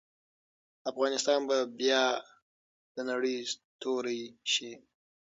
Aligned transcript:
افغانستان 0.91 1.39
به 1.49 1.57
بیا 1.79 2.03
د 2.95 2.97
نړۍ 3.09 3.37
ستوری 3.53 4.21
شي. 4.51 4.71